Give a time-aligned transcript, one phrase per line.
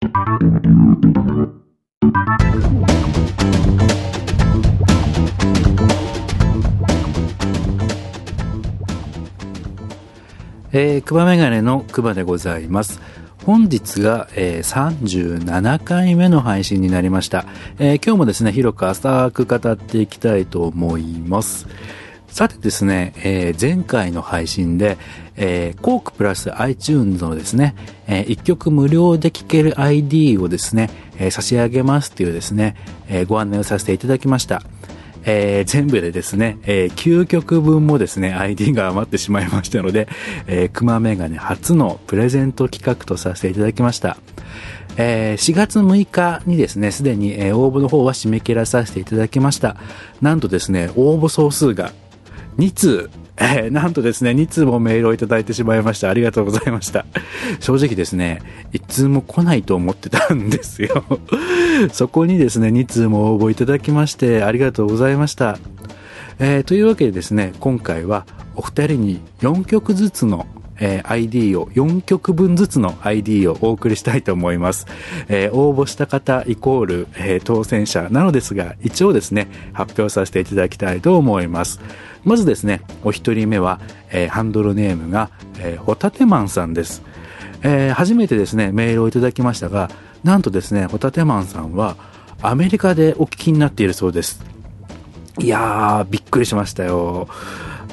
[0.00, 13.00] えー、クバメガネのクバでございます。
[13.44, 15.00] 本日が、えー、
[15.42, 17.44] 37回目の配信になりました、
[17.80, 21.66] えー、今日もですね、広く浅く語っていきたいと思います。
[22.28, 24.96] さてですね、えー、前回の配信で、
[25.36, 27.74] えー、コークプラス iTunes のですね、
[28.06, 32.76] えー、1曲無料で聴ける ID をですね、えー、差し上げますというですね、
[33.08, 34.62] えー、ご案内をさせていただきました。
[35.24, 40.08] えー、全部でですね、えー、9曲分もですね、ID が余ってしまいましたので、
[40.46, 44.16] えー、熊メガネ初のプレゼント企画とさせていただきました。
[44.96, 49.76] えー、4月6日にですね、すでに、え、応募の方は締め切らさせていただきました。
[50.20, 51.92] なんとですね、応募総数が
[52.58, 56.10] 2通えー、なんとですね、2通もメールをいただいてしまいました。
[56.10, 57.06] ありがとうございました。
[57.60, 61.04] 正直ですね、1通も来ないと思ってたんですよ。
[61.92, 65.58] そこにですね、2通も応募いただきまして、ありがとうございました。
[66.40, 70.46] えー、というわけでですね、今回はお二人に4曲ずつの
[70.80, 74.86] えー、ID を、4曲分ずつの ID をお送りしたいと思います。
[75.28, 81.80] えー、応募した方イコール、えー、当選者なのですが、一応ですね、発表させていただきたいと思います。
[82.24, 87.02] まずですね、お一人目は、えー、ハンドルネームが、えー、ホタテマンさんです。
[87.62, 89.90] えー、初めてですね、メールをいただきましたが、
[90.24, 91.96] なんとですね、ホタテマンさんは、
[92.40, 94.44] アメリカでお聞きになっているそうです。
[95.40, 97.28] いやー、びっくりしましたよ。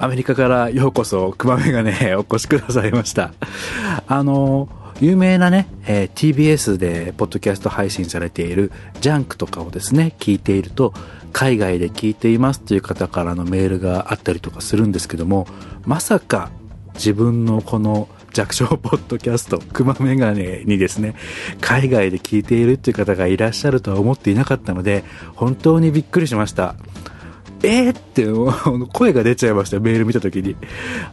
[0.00, 3.32] アメリカからようこそ、クマメガネお越しくださいました。
[4.06, 4.68] あの、
[5.00, 10.92] 有名なね、えー、TBS でポッドキャスト配信されているジャンクとかをですね、聞いていると、
[11.32, 15.46] 海外で聞いていますという方からのメールがあったりとかするんですけども、
[15.84, 16.50] まさか
[16.94, 21.14] 自分のこの弱小ポッドキャスト、クマメガネにですね、
[21.60, 26.74] 海外で聞いているっていう方がいらっしゃるとは思っていなかったので、本当にびっくりしました。
[27.64, 28.26] えー、って
[28.92, 30.56] 声が出ちゃいましたメール見た時に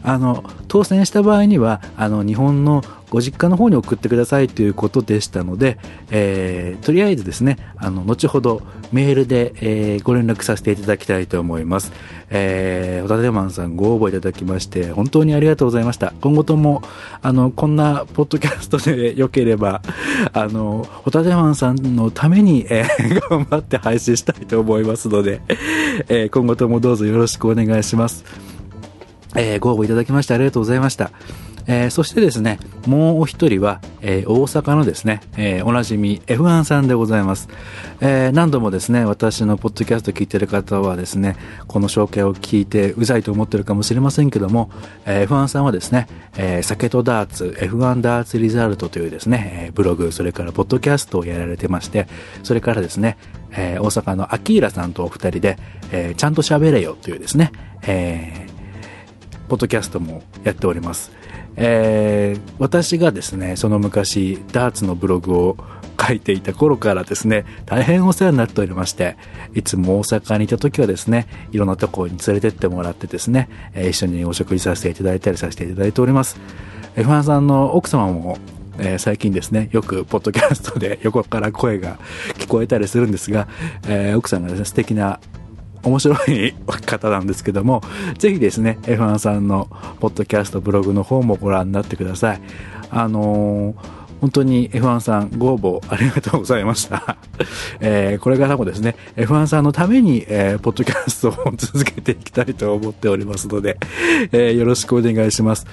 [0.02, 2.82] あの当選した場合にはあの日本の
[3.12, 5.76] ご実家の方に送ってくださいということでしたので、
[6.10, 11.92] えー、とりあえずですね、あの、後ほどメールで、えー、ご連絡させていただきたいと思います。
[12.30, 16.14] えー、ホタテマンさんご応募いただきまして、本当にありがとうございました。
[16.22, 16.80] 今後とも、
[17.20, 19.82] あの、こんなポッドキャストで 良ければ、
[20.32, 25.42] あの、ホタテマンさんのために、えー、頑張って配信したいと思いますので、
[26.08, 28.24] えー、今後ともどうぞよろしくお願いします。
[29.34, 31.10] えー、ご応募いただきましてありがとうございました。
[31.66, 37.48] えー、そしてですね、もうお一人は、えー、大阪のですね、えー、おなじみ F1 さんでございます。
[38.00, 41.36] えー、何度もですね、私のポッドキャスト聞いてる方はですね、
[41.66, 44.70] この紹介を聞いてうざいと思ってるかもしれませんけども、
[45.06, 52.08] えー、F1 さんはですね、えー、酒とダーツ、F1 ダーツリザルトというですね、ブログ、それからポッドキャストをやられてまして、
[52.42, 53.16] それからですね、
[53.52, 55.58] えー、大阪のアキーラさんとお二人で、
[55.90, 57.52] えー、ちゃんと喋れよというですね、
[57.82, 58.51] えー、
[59.52, 61.12] ポッドキャストもやっております。
[61.56, 65.58] えー、私がですね、その昔、ダーツのブログを
[66.00, 69.18] 書いていた頃からですね、大変お世話になっておりまして、
[69.52, 76.40] いつも大阪にいた時はですね、いろんなところに連れてってもらってですね、え、一緒にお食事させていただいたりさせていただいております。
[76.96, 78.38] F1 さんの奥様も、
[78.78, 81.98] えー、最近ですね、よくポッドキャストで横から声が
[82.38, 83.48] 聞こえたりするんですが、
[83.86, 85.20] えー、奥さんがですね、素敵な
[85.84, 86.52] 面白い
[86.86, 87.82] 方なんですけども、
[88.18, 89.68] ぜひですね、F1 さんの
[90.00, 92.40] ポッドキャスト、ブログの方もご覧になってください。
[92.90, 97.16] あのー、本当に F1 さんご応募ありがとうございました。
[97.80, 103.78] えー、これからもですね、F1 さんのために、えー、ポッドキャストを続けていきたいと思っておりますので、
[104.30, 105.66] えー、よろしくお願いします。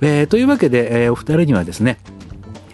[0.00, 1.98] えー、というわけで、えー、お二人にはですね、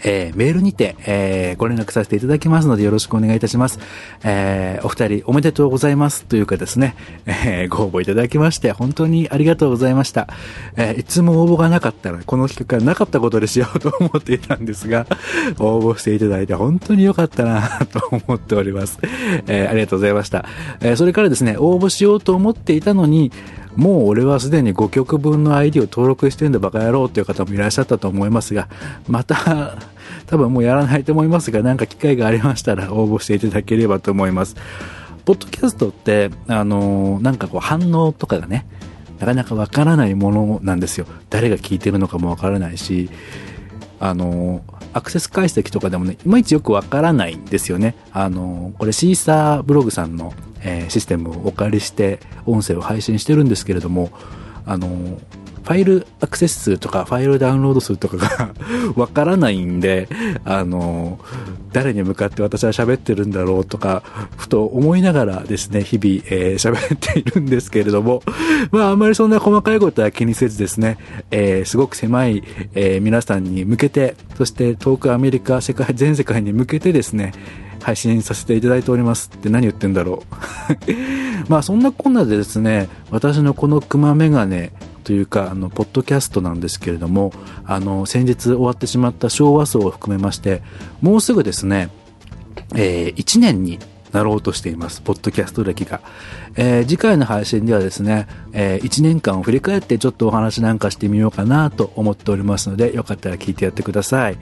[0.05, 3.79] えー、メールにて、えー、ご連絡させていただきますのでよろしくお願いいたします。
[4.25, 6.95] えー、お二人おめでとうございますというかですね、
[7.27, 10.29] えー、ご応募いただきまして本当にありがとうございました。
[10.77, 15.07] えー、いつも応募がなかったらこの企画がなかったことでしよう と思っていたんですが、
[15.59, 18.99] 応募していただいて本当に良かったな と思っております。
[19.47, 20.45] えー、ありがとうございました。
[20.81, 23.33] えー、それからですね、応募しようと思っていたのに、
[23.77, 28.69] もう俺はすでに5曲分の ID を登録してんだバカ野郎っていう方もいらっしゃったと思いますが、
[29.09, 29.77] また、
[30.27, 34.57] 多分もうやらないと思いますが、なんか機会がありましたら応募していただければと思います。
[35.25, 38.67] ポッドキャストって、あのなんかこう反応とかがね、
[39.21, 41.07] なかなかわからないものなんですよ。
[41.29, 43.11] 誰が聞いてるのかもわからないし、
[44.01, 44.63] あの
[44.93, 47.95] アクセス解析とかでもね、いまいちよくわからないんですよね。
[48.13, 50.33] あのこれシーサーブログさんの
[50.63, 54.11] えー、システムをお借りして音声を配信してるんですけれども、
[54.67, 55.19] あの、
[55.63, 58.55] ファイルアクセス数とかファイルダウンロード数とかが
[58.97, 60.09] わからないんで、
[60.45, 61.19] あの、
[61.73, 64.03] 誰に向かって私は喋ってるんだろうとか、
[64.37, 68.23] ふと思いながらですね、日々、えー、喋っているんですけれども、
[68.73, 70.99] まああんまりそんな細かいことは気にせずですね、
[71.31, 72.43] えー、すごく狭い、
[72.75, 77.33] えー、皆さんに向けて、そして遠くアメリカ、世界、全世界に向けてですね、
[77.83, 80.35] 配信させていただいておりますって何言ってんだろう。
[81.49, 84.73] まあそんなこんなでですね、私のこのクマメガネ
[85.11, 87.33] というか、あの、ポッドキャストなんですけれども、
[87.65, 90.63] あの、先日終わってしまった昭和層を含めまして、
[91.01, 91.91] もうすぐですね、
[92.77, 93.81] えー、1年に
[94.13, 95.01] なろうとしています。
[95.01, 96.01] ポッドキャスト歴が。
[96.55, 104.39] えー、次回の配信ではですね、えー、1年間を振り返ってちょっとお話なんかしてみようかなと思っておりますので、よかったら聞いてやってください。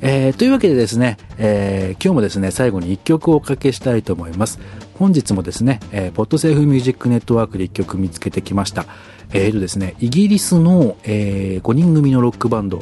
[0.00, 4.58] えー、というわけでですね、えー、今日もですね、最後に1曲をおかけしたいと思います。
[5.00, 8.84] 本日もですね、えー、ポッドセーフミュージックネットワークで1曲見つけてきました。
[9.32, 12.80] えーとですね、イギリスの、えー、5人組のロックバンド、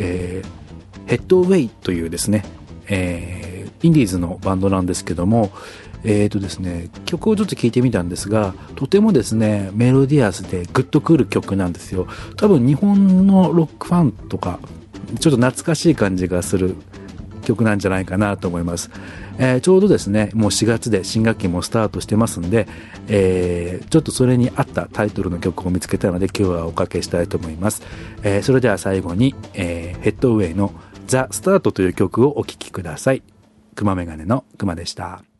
[0.00, 2.44] えー、ヘッドウェイというですね、
[2.88, 5.52] えー、インディーズのバンドなんですけども、
[6.02, 12.08] えーとですね、曲をちょっと聴いてみたんですが、とてもですね、メロディアスでグッとくる曲なんですよ。
[12.38, 14.58] 多分日本のロックファンとか、
[15.20, 16.74] ちょっと懐かしい感じがする
[17.42, 18.90] 曲なんじゃないかなと思います。
[19.38, 22.66] えー、ちょうどですね、もう4月で新学期もスタートしてますんで、
[23.08, 27.82] えー、ちょっとそれに合ったタイトルの曲を見つけたので今日はおかけしたいと思います。
[28.22, 30.72] えー、それでは最後に、えヘッドウェイの
[31.06, 33.22] ザ・スタートという曲をお聴きください。
[33.74, 35.31] 熊メガネの熊でした。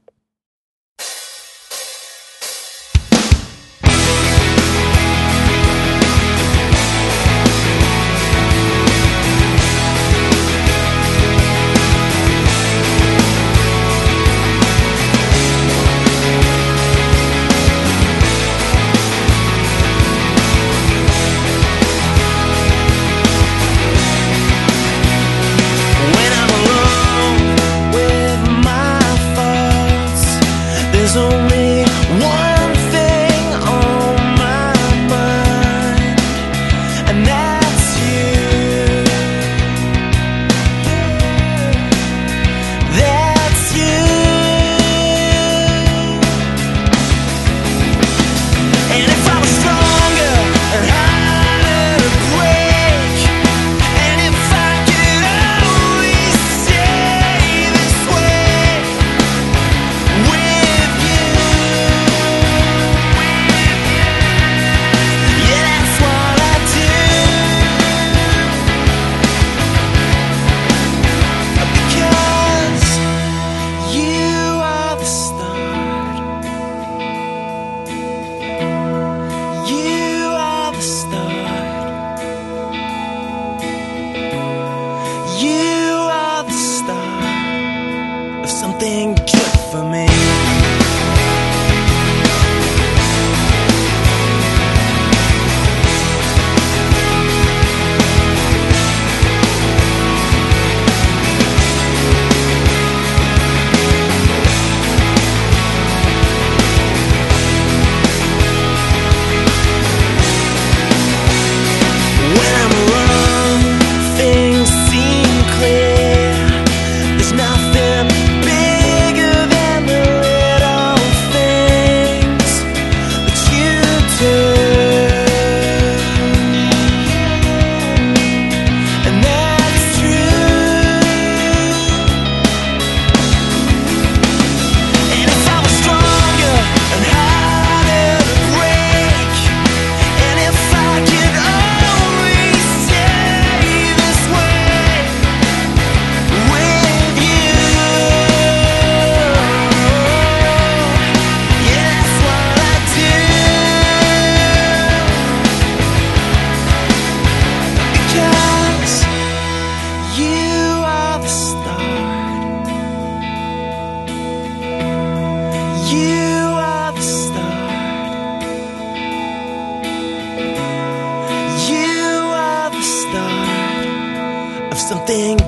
[175.13, 175.42] hoping